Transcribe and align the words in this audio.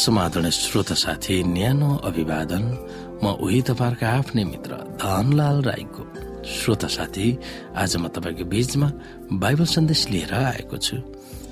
समाधान 0.00 0.48
श्रोता 0.50 0.94
साथी 0.94 1.42
न्यानो 1.44 1.90
अभिवादन। 2.08 2.64
म 3.22 3.36
उही 3.36 3.60
तपाईँहरूका 3.68 4.08
आफ्नै 4.08 4.44
मित्र 4.44 4.72
धनलाल 4.96 5.56
राईको 5.68 6.02
श्रोता 6.40 6.88
साथी। 6.88 7.26
आज 7.76 7.96
म 8.00 8.08
तपाईँको 8.08 8.44
बीचमा 8.48 8.88
बाइबल 9.36 9.66
सन्देश 9.68 10.08
लिएर 10.08 10.32
आएको 10.34 10.76
छु। 10.76 10.96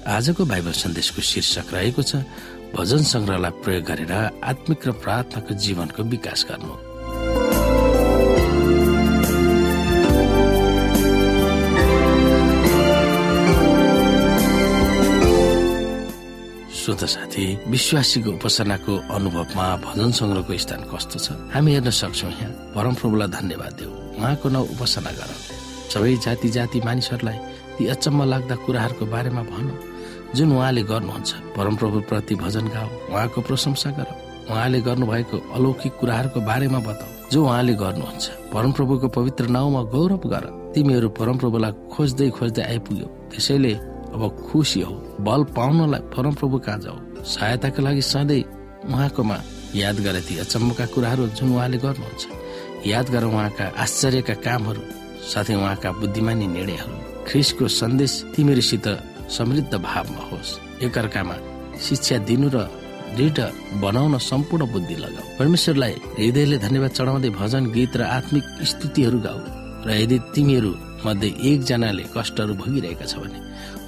आजको 0.08 0.42
बाइबल 0.48 0.72
सन्देशको 0.72 1.20
शीर्षक 1.20 1.68
रहेको 1.76 2.02
छ 2.02 2.24
भजन 2.72 3.02
संग्रहलाई 3.04 3.52
प्रयोग 3.64 3.84
गरेर 3.84 4.12
आत्मिक 4.40 4.80
र 4.88 4.90
प्रार्थनाको 5.04 5.52
जीवनको 5.54 6.02
विकास 6.08 6.40
गर्नु। 6.48 6.87
श्रोत 16.98 17.10
साथी 17.10 17.70
विश्वासीको 17.70 18.30
उपासनाको 18.42 18.92
अनुभवमा 19.06 19.66
भजन 19.86 20.10
संग्रहको 20.18 20.52
स्थान 20.58 20.82
कस्तो 20.90 21.18
छ? 21.22 21.26
हामी 21.54 21.70
हेर्न 21.72 21.90
सक्छौ 21.94 22.26
यहाँ। 22.26 22.74
परमप्रभुलाई 22.74 23.28
धन्यवाद 23.38 23.72
देऊ। 23.78 23.90
उहाँको 24.18 24.48
नाउँ 24.50 24.66
उपासना 24.66 25.10
गर। 25.14 25.30
सबै 25.94 26.16
जाति 26.26 26.48
जाति 26.50 26.78
मानिसहरूलाई 26.82 27.38
ती 27.78 27.86
अचम्म 27.94 28.18
लाग्दा 28.26 28.54
कुराहरूको 28.66 29.04
बारेमा 29.14 29.42
भनौँ। 29.46 29.78
जुन 30.34 30.52
उहाँले 30.58 30.82
गर्नुहुन्छ 30.90 31.30
परमप्रभु 31.54 31.98
प्रति 32.10 32.34
भजन 32.34 32.66
गाऊ 32.74 32.88
उहाँको 33.14 33.40
प्रशंसा 33.46 33.90
गर। 33.94 34.08
उहाँले 34.50 34.80
गर्नुभएको 34.82 35.36
अलौकिक 35.54 35.92
कुराहरूको 36.02 36.40
बारेमा 36.50 36.78
बताऊ 36.82 37.30
जो 37.30 37.38
उहाँले 37.46 37.74
गर्नुहुन्छ 37.78 38.26
परमप्रभुको 38.50 39.08
पवित्र 39.08 39.46
नाउँमा 39.54 39.82
गौरव 39.94 40.22
गर। 40.26 40.44
तिमीहरू 40.74 41.08
परमप्रभुलाई 41.14 41.72
खोज्दै 41.94 42.30
खोज्दै 42.30 42.62
आइपुग्यौ। 42.62 43.06
त्यसैले 43.30 43.72
अब 44.14 44.22
खुसी 44.46 44.80
हो। 44.80 44.94
बल 45.20 45.42
पाउनलाई 45.56 46.00
परमप्रभु 46.14 46.58
कहाँ 46.58 46.78
जाऊ 46.80 46.96
सहायताको 47.24 47.82
लागि 47.82 48.02
सधैँ 48.02 48.42
उहाँकोमा 48.88 49.38
याद 49.74 49.96
गरे 50.00 50.20
ती 50.20 50.38
अचम्मका 50.38 50.86
कुराहरू 50.94 51.26
जुन 51.36 51.48
उहाँले 51.54 51.78
गर्नुहुन्छ। 51.78 52.24
याद 52.86 53.06
गर 53.10 53.24
उहाँका 53.24 53.64
आश्चर्यका 53.76 54.34
कामहरू 54.46 54.82
साथै 55.28 55.54
उहाँका 55.54 55.90
बुद्धिमानी 56.00 56.46
निर्णयहरू। 56.46 56.94
ख्रिसको 57.28 57.68
सन्देश 57.70 58.12
तिमीहरूसित 58.34 58.86
समृद्ध 59.28 59.74
भावमा 59.76 60.22
होस्। 60.30 60.50
एकअर्कामा 60.82 61.36
शिक्षा 61.78 62.16
दिनु 62.28 62.48
र 62.54 62.58
दृढ 63.16 63.38
बनाउन 63.82 64.18
सम्पूर्ण 64.20 64.72
बुद्धि 64.72 64.96
लगाऊ। 64.96 65.36
परमेश्वरलाई 65.38 65.94
हृदयले 66.16 66.56
धन्यवाद 66.58 66.90
चढाउँदै 66.90 67.30
भजन 67.30 67.62
गीत 67.72 67.96
र 67.96 68.02
आत्मिक 68.16 68.44
स्तुतिहरू 68.70 69.18
गाऊ। 69.20 69.40
र 69.84 69.88
यदि 70.02 70.18
तिमीहरू 70.34 70.72
मध्ये 71.06 71.28
एकजनाले 71.50 72.04
कष्टहरू 72.16 72.54
भोगिरहेका 72.60 73.06
छ 73.06 73.14
भने 73.22 73.38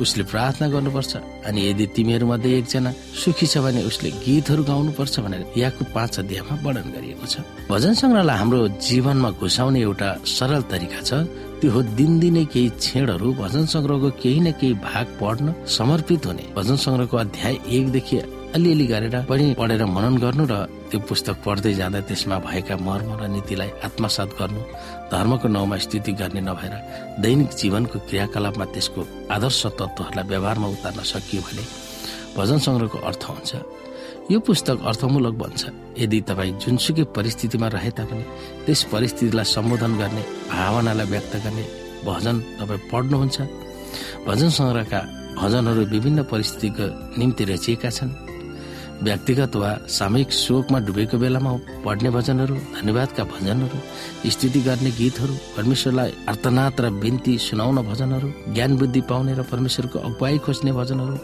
उसले 0.01 0.25
प्रार्थना 0.33 0.67
गर्नुपर्छ 0.75 1.13
अनि 1.49 1.61
यदि 1.69 1.87
तिमीहरू 1.97 2.27
मध्ये 2.27 2.51
एकजना 2.59 2.91
सुखी 3.23 3.47
छ 3.47 3.59
भने 3.65 3.81
उसले 3.91 4.11
गीतहरू 4.25 4.63
गाउनुपर्छ 4.71 5.15
भनेर 5.21 5.43
यहाँको 5.57 5.85
पाँच 5.95 6.19
अध्यायमा 6.19 6.55
वर्णन 6.65 6.89
गरिएको 6.97 7.27
छ। 7.27 7.45
भजन 7.71 7.93
सङ्ग्रहलाई 8.01 8.37
हाम्रो 8.39 8.61
जीवनमा 8.89 9.31
घुसाउने 9.41 9.81
एउटा 9.81 10.09
सरल 10.37 10.63
तरिका 10.73 11.01
छ। 11.03 11.13
त्यो 11.61 11.71
हो 11.71 11.81
दिनदिनै 11.99 12.45
केही 12.53 12.69
छेडहरू 12.81 13.29
भजन 13.43 13.65
सङ्ग्रहको 13.75 14.11
केही 14.23 14.41
न 14.41 14.49
केही 14.61 14.75
भाग 14.81 15.07
पढ्न 15.21 15.47
समर्पित 15.77 16.27
हुने। 16.27 16.45
भजन 16.57 16.77
सङ्ग्रहको 16.85 17.17
अध्याय 17.17 17.55
एकदेखि 17.77 18.17
अलिअलि 18.55 18.87
गरेर 18.87 19.17
पनि 19.31 19.55
पढेर 19.59 19.83
मनन 19.97 20.15
गर्नु 20.23 20.45
र 20.51 20.55
त्यो 20.91 20.99
पुस्तक 21.07 21.37
पढ्दै 21.47 21.73
जाँदा 21.81 22.01
त्यसमा 22.09 22.37
भएका 22.47 22.77
मर्म 22.83 23.11
र 23.21 23.23
नीतिलाई 23.35 23.71
आत्मसात 23.87 24.31
गर्नु 24.39 24.61
धर्मको 25.13 25.47
नाउँमा 25.55 25.77
स्थिति 25.87 26.13
गर्ने 26.21 26.41
नभएर 26.51 26.75
दैनिक 27.23 27.51
जीवनको 27.61 27.99
क्रियाकलापमा 28.11 28.65
त्यसको 28.75 29.01
आदर्श 29.37 29.63
तत्वहरूलाई 29.79 30.27
व्यवहारमा 30.33 30.67
उतार्न 30.75 31.01
सकियो 31.13 31.41
भने 31.47 31.65
भजन 32.37 32.59
सङ्ग्रहको 32.67 32.99
अर्थ 33.09 33.23
हुन्छ 33.31 33.51
यो 34.33 34.39
पुस्तक 34.47 34.77
अर्थमूलक 34.91 35.35
बन्छ। 35.43 35.63
यदि 36.03 36.19
तपाईँ 36.31 36.59
जुनसुकै 36.63 37.05
परिस्थितिमा 37.17 37.69
रहे 37.75 37.91
तापनि 37.99 38.25
त्यस 38.67 38.81
परिस्थितिलाई 38.95 39.47
सम्बोधन 39.55 39.93
गर्ने 40.01 40.23
भावनालाई 40.51 41.07
व्यक्त 41.13 41.35
गर्ने 41.45 41.65
भजन 42.07 42.37
तपाईँ 42.59 42.83
पढ्नुहुन्छ। 42.91 43.37
भजन 44.27 44.51
सङ्ग्रहका 44.59 45.01
भजनहरू 45.39 45.83
विभिन्न 45.95 46.19
परिस्थितिको 46.33 46.87
निम्ति 47.19 47.45
रचिएका 47.51 47.91
छन्। 47.99 48.30
व्यक्तिगत 49.03 49.57
वा 49.57 49.71
सामूहिक 49.89 50.31
शोकमा 50.35 50.79
डुबेको 50.87 51.17
बेलामा 51.19 51.51
पढ्ने 51.85 52.11
भजनहरू 52.11 52.55
धन्यवादका 52.75 53.25
भजनहरू 53.27 53.79
स्तुति 54.31 54.61
गर्ने 54.61 54.91
गीतहरू 54.93 55.35
परमेश्वरलाई 55.57 56.11
अर्थनाथ 56.29 56.81
र 56.81 56.91
बिन्ती 57.01 57.37
सुनाउन 57.41 57.79
भजनहरू 57.83 58.29
ज्ञान 58.53 58.77
बुद्धि 58.77 59.01
पाउने 59.03 59.33
र 59.35 59.43
परमेश्वरको 59.45 59.99
अगुवाई 60.01 60.39
खोज्ने 60.45 60.73
भजनहरू 60.73 61.17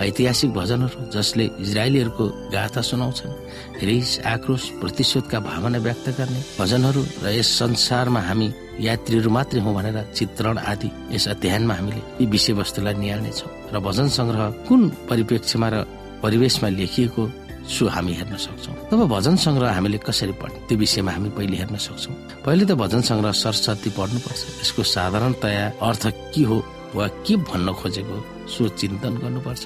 ऐतिहासिक 0.00 0.50
भजनहरू 0.52 1.10
जसले 1.10 1.44
इजरायलीहरूको 1.58 2.26
गाथा 2.52 2.80
सुनाउँछन् 2.84 3.34
रिस 3.82 4.10
आक्रोश 4.26 4.68
प्रतिशोधका 4.80 5.38
भावना 5.42 5.78
व्यक्त 5.80 6.06
गर्ने 6.18 6.40
भजनहरू 6.54 7.02
र 7.24 7.34
यस 7.34 7.50
संसारमा 7.58 8.20
हामी 8.22 8.48
यात्रीहरू 8.80 9.30
मात्रै 9.30 9.60
हौ 9.60 9.72
भनेर 9.72 9.98
चित्रण 10.12 10.58
आदि 10.64 10.90
यस 11.10 11.28
अध्ययनमा 11.28 11.74
हामीले 11.74 12.02
यी 12.14 12.26
विषयवस्तुलाई 12.28 12.94
निहाल्नेछौँ 12.94 13.50
र 13.70 13.76
भजन 13.80 14.08
सङ्ग्रह 14.12 14.50
कुन 14.66 14.82
परिप्रेक्ष्यमा 15.10 15.68
र 15.70 15.84
परिवेशमा 16.24 16.68
लेखिएको 16.80 17.22
सो 17.64 17.84
हामी 17.88 18.12
हेर्न 18.18 18.36
सक्छौँ। 18.36 18.74
तब 18.88 19.00
भजन 19.08 19.36
सङ्ग्रह 19.44 19.70
हामीले 19.76 19.98
कसरी 20.00 20.34
पढ्ने? 20.40 20.58
त्यो 20.68 20.76
विषयमा 20.80 21.12
हामी 21.12 21.28
पहिले 21.36 21.56
हेर्न 21.60 21.76
सक्छौँ। 21.76 22.14
पहिले 22.44 22.64
त 22.64 22.72
भजन 22.80 23.00
सङ्ग्रह 23.08 23.32
सरस्वती 23.44 23.90
पढ्नुपर्छ। 23.96 24.40
त्यसको 24.56 24.82
साधारणतया 24.84 25.64
अर्थ 25.88 26.04
के 26.32 26.42
हो 26.48 26.56
वा 26.96 27.06
के 27.24 27.34
भन्न 27.48 27.68
खोजेको 27.80 28.16
सो 28.52 28.62
चिन्तन 28.80 29.12
गर्नुपर्छ 29.22 29.62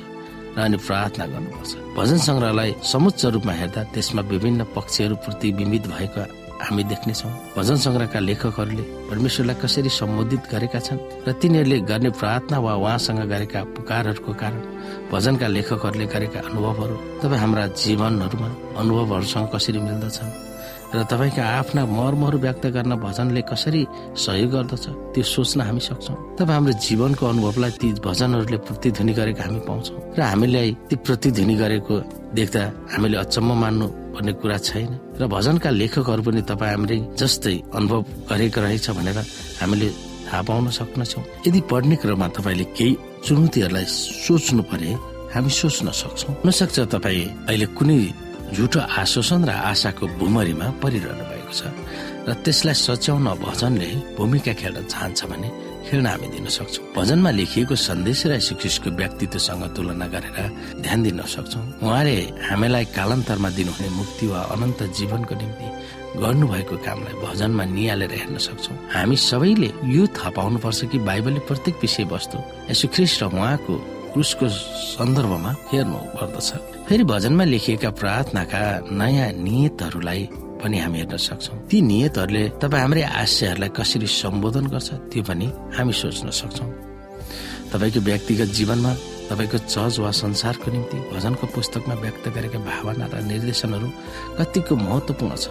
र 0.57 0.59
अनि 0.63 0.77
प्रार्थना 0.87 1.25
गर्नुपर्छ। 1.35 1.71
भजन 1.99 2.19
सङ्ग्रहलाई 2.27 2.71
समुच्च 2.93 3.21
रूपमा 3.35 3.53
हेर्दा 3.61 3.83
त्यसमा 3.95 4.23
विभिन्न 4.33 4.61
पक्षहरू 4.75 5.15
प्रतिबिम्बित 5.25 5.85
भएको 5.95 6.23
हामी 6.59 6.83
देख्नेछौँ। 6.91 7.31
भजन 7.57 7.77
सङ्ग्रहका 7.85 8.19
लेखकहरूले 8.19 8.85
परमेश्वरलाई 9.11 9.57
कसरी 9.63 9.91
सम्बोधित 10.01 10.43
गरेका 10.53 10.81
छन् 10.87 10.99
र 11.27 11.33
तिनीहरूले 11.41 11.79
गर्ने 11.91 12.11
प्रार्थना 12.21 12.59
वा 12.59 12.73
उहाँसँग 12.83 13.23
गरेका 13.33 13.61
पुकारहरूको 13.77 14.33
कारण 14.43 14.63
भजनका 15.13 15.47
लेखकहरूले 15.55 16.07
गरेका 16.15 16.41
अनुभवहरू 16.51 16.95
तपाईँ 17.23 17.41
हाम्रा 17.41 17.65
जीवनहरूमा 17.79 18.49
अनुभवहरूसँग 18.81 19.47
कसरी 19.55 19.81
मिल्दछन्? 19.87 20.48
र 20.89 21.05
तपाईँका 21.05 21.45
आफ्ना 21.45 21.85
मर्महरू 21.85 22.39
व्यक्त 22.41 22.65
गर्न 22.73 22.93
भजनले 22.97 23.43
कसरी 23.45 23.83
सहयोग 24.17 24.51
गर्दछ 24.51 24.85
त्यो 25.13 25.23
सोच्न 25.23 25.61
हामी 25.69 25.81
सक्छौँ। 25.85 26.17
तब 26.41 26.51
हाम्रो 26.51 26.73
जीवनको 26.81 27.25
अनुभवलाई 27.29 27.71
ती 27.81 27.89
भजनहरूले 28.01 28.59
प्रतिध्वनि 28.67 29.13
गरेको 29.13 29.43
हामी 29.45 29.61
पाउँछौँ। 29.69 30.01
र 30.17 30.21
हामीलाई 30.33 30.69
ती 30.89 30.97
प्रतिध्वनि 31.05 31.55
गरेको 31.63 31.95
देख्दा 32.33 32.63
हामीले 32.93 33.17
अचम्म 33.25 33.51
मान्नु 33.63 33.87
पर्ने 34.17 34.33
कुरा 34.41 34.59
छैन। 34.65 34.91
र 35.21 35.23
भजनका 35.29 35.71
लेखकहरू 35.71 36.23
पनि 36.25 36.43
तपाईँ 36.49 36.73
हाम्रै 36.73 36.99
जस्तै 37.21 37.57
अनुभव 37.77 38.01
गरेको 38.33 38.59
रहेछ 38.65 38.87
भनेर 38.97 39.19
हामीले 39.61 39.89
थाहा 40.29 40.43
पाउन 40.49 40.67
सक्नेछौँ 40.73 41.23
यदि 41.47 41.61
पढ्ने 41.69 41.97
क्रममा 42.01 42.29
तपाईँले 42.37 42.65
केही 42.77 42.93
चुनौतीहरूलाई 43.29 43.87
सोच्नु 44.25 44.63
परे 44.71 44.91
हामी 45.35 45.51
सोच्न 45.53 45.89
सक्छौँ। 45.93 46.33
नसक्छ 46.49 46.77
तपाईँ 46.97 47.25
अहिले 47.49 47.67
कुनै 47.77 47.99
झुटो 48.55 48.81
आश्वासन 48.81 49.45
र 49.45 49.51
आशाको 49.71 50.05
भुमरीमा 50.19 50.67
परिरहनु 50.83 51.25
भएको 51.31 51.53
छ 51.53 51.63
र 52.29 52.33
त्यसलाई 52.45 52.75
सच्याउन 52.75 53.27
भजनले 53.45 53.89
भूमिका 54.17 54.53
खेल्न 54.61 54.85
चाहन्छ 54.93 55.21
भने 55.31 55.49
खेल्न 55.89 56.07
हामी 56.07 56.29
दिन 56.29 56.47
सक्छौँ। 56.53 56.85
भजनमा 56.97 57.31
लेखिएको 57.39 57.75
सन्देश 57.89 58.21
र 58.29 58.39
श्रीकृष्णको 58.47 58.89
व्यक्तित्वसँग 59.01 59.65
तुलना 59.77 60.07
गरेर 60.13 60.39
ध्यान 60.85 60.99
दिन 61.03 61.21
सक्छौँ। 61.25 61.65
उहाँले 61.85 62.17
हामीलाई 62.49 62.85
कालान्तरमा 62.97 63.49
दिनुहुने 63.57 63.89
मुक्ति 63.97 64.27
वा 64.29 64.41
अनन्त 64.53 64.81
जीवनको 64.97 65.35
निम्ति 65.41 65.67
गर्नुभएको 66.21 66.77
कामलाई 66.85 67.15
भजनमा 67.25 67.65
निहालेर 67.65 68.13
हेर्न 68.21 68.37
सक्छौँ। 68.49 68.77
हामी 68.93 69.17
सबैले 69.17 69.71
यो 69.97 70.03
थाहा 70.13 70.31
पाउनुपर्छ 70.37 70.81
कि 70.93 70.99
बाइबलले 71.09 71.41
प्रत्येक 71.49 71.77
विषय 71.81 72.05
वस्तु 72.13 72.37
यसो 72.69 72.87
ख्रिस्ट 72.93 73.23
र 73.23 73.27
उहाँको 73.33 73.75
क्रुसको 74.13 74.47
सन्दर्भमा 74.49 75.51
हेर्नु 75.71 75.99
पर्दछ। 76.17 76.49
फेरि 76.89 77.05
भजनमा 77.13 77.45
लेखिएका 77.45 77.91
प्रार्थनाका 78.01 78.63
नयाँ 79.01 79.31
नियतहरूलाई 79.47 80.23
पनि 80.61 80.79
हामी 80.79 80.99
हेर्न 80.99 81.17
सक्छौँ। 81.17 81.57
ती 81.69 81.77
नियतहरूले 81.91 82.43
तपाईँ 82.63 82.83
हाम्रै 82.83 83.03
आशयहरूलाई 83.23 83.71
कसरी 83.79 84.09
सम्बोधन 84.21 84.67
गर्छ 84.73 84.89
त्यो 85.13 85.23
पनि 85.29 85.47
हामी 85.77 85.93
सोच्न 85.93 86.27
सक्छौँ। 86.41 86.71
तपाईँको 87.73 88.01
व्यक्तिगत 88.09 88.49
जीवनमा 88.59 88.93
तपाईँको 89.29 89.59
चर्च 89.69 89.95
वा 90.01 90.11
संसारको 90.25 90.69
निम्ति 90.73 90.99
भजनको 91.13 91.45
पुस्तकमा 91.55 91.95
व्यक्त 92.05 92.25
गरेका 92.37 92.59
भावना 92.65 93.07
र 93.13 93.15
निर्देशनहरू 93.29 93.89
कतिको 94.39 94.75
महत्वपूर्ण 94.89 95.35
छ 95.37 95.47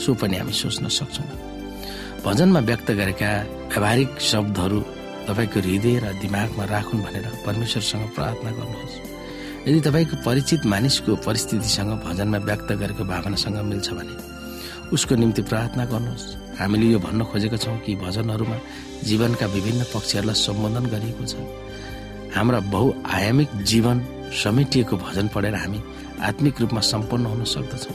सो 0.00 0.10
पनि 0.16 0.36
हामी 0.40 0.52
सोच्न 0.52 0.88
सक्छौँ। 0.88 1.28
भजनमा 2.24 2.60
व्यक्त 2.68 2.88
गरेका 3.00 3.30
व्यावहारिक 3.68 4.10
शब्दहरू 4.30 4.80
तपाईँको 5.26 5.58
हृदय 5.60 5.98
र 6.02 6.12
दिमागमा 6.22 6.64
राखुन् 6.64 7.02
भनेर 7.04 7.26
परमेश्वरसँग 7.46 8.04
प्रार्थना 8.16 8.50
गर्नुहोस्। 8.58 8.96
यदि 9.68 9.80
तपाईँको 9.86 10.16
परिचित 10.26 10.66
मानिसको 10.66 11.16
परिस्थितिसँग 11.26 11.90
भजनमा 12.06 12.38
व्यक्त 12.48 12.70
गरेको 12.82 13.04
भावनासँग 13.04 13.58
मिल्छ 13.70 13.88
भने 13.94 14.14
उसको 14.92 15.14
निम्ति 15.16 15.42
प्रार्थना 15.50 15.84
गर्नुहोस्। 15.92 16.26
हामीले 16.58 16.86
यो 16.92 16.98
भन्न 16.98 17.24
खोजेका 17.30 17.56
छौँ 17.56 17.78
कि 17.84 17.96
भजनहरूमा 17.96 18.56
जीवनका 19.08 19.46
विभिन्न 19.46 19.82
पक्षहरूलाई 19.94 20.36
सम्बोधन 20.36 20.84
गरिएको 20.92 21.24
छ। 21.24 21.34
हाम्रा 22.34 22.60
बहुआयामिक 22.74 23.50
जीवन 23.62 23.96
समेटिएको 24.32 24.96
भजन 24.96 25.26
पढेर 25.34 25.54
हामी 25.54 25.80
आत्मिक 26.28 26.60
रूपमा 26.60 26.80
सम्पन्न 26.80 27.26
हुन 27.26 27.44
सक्दछौ। 27.44 27.94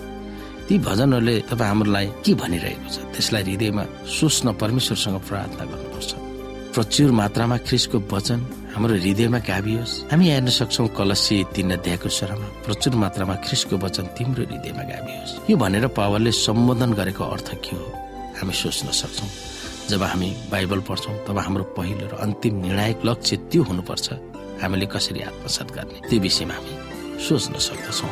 ती 0.67 0.77
भजनहरूले 0.79 1.35
तपाईँ 1.49 1.69
हाम्रोलाई 1.69 2.05
के 2.25 2.33
भनिरहेको 2.33 2.89
छ? 2.89 2.97
त्यसलाई 3.13 3.43
हृदयमा 3.43 3.83
सोच्न 4.07 4.53
परमेश्वरसँग 4.61 5.17
प्रार्थना 5.27 5.63
गर्नुपर्छ। 5.65 6.11
प्रचुर 6.77 7.11
मात्रामा 7.11 7.57
ख्रिसको 7.65 7.97
वचन 8.05 8.39
हाम्रो 8.77 8.95
हृदयमा 9.01 9.39
गाभियोस्। 9.49 10.13
हामी 10.13 10.25
हेर्न 10.29 10.49
सक्छौ 10.53 10.85
कलसी 10.93 11.37
तीन 11.49 11.71
अध्यायको 11.73 12.09
स्वरमा 12.09 12.47
प्रचुर 12.65 12.93
मात्रामा 13.01 13.35
ख्रिसको 13.41 13.75
वचन 13.81 14.05
तिम्रो 14.13 14.43
हृदयमा 14.45 14.83
गाभियोस्। 14.85 15.49
यो 15.49 15.57
भनेर 15.57 15.87
पावरले 15.97 16.31
सम्बोधन 16.37 16.93
गरेको 16.93 17.23
अर्थ 17.33 17.49
के 17.65 17.73
हो? 17.73 17.87
हामी 18.37 18.53
सोच्न 18.53 18.93
सक्छौ। 18.93 19.25
जब 19.89 20.03
हामी 20.05 20.29
बाइबल 20.53 20.79
पढ्छौँ 20.85 21.17
तब 21.25 21.37
हाम्रो 21.41 21.63
पहिलो 21.73 22.05
र 22.13 22.21
अन्तिम 22.21 22.53
निर्णायक 22.61 23.01
लक्ष्य 23.09 23.35
त्यो 23.49 23.61
हुनुपर्छ। 23.65 24.07
हामीले 24.61 24.85
कसरी 24.85 25.21
आत्मसात 25.33 25.67
गर्ने? 25.73 25.97
त्यो 26.05 26.19
विषयमा 26.21 26.53
हामी 26.53 26.73
सोच्न 27.25 27.53
सक्दछौँ। 27.57 28.11